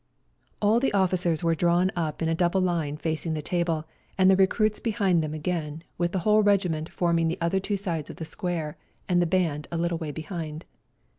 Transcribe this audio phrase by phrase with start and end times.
[0.63, 3.85] All the officers were drawn up in a double line facing the table,
[4.17, 8.09] and the recruits behind them again, with the whole regiment forming the other two sides
[8.09, 8.77] of the square
[9.07, 10.65] and the band a little way behind.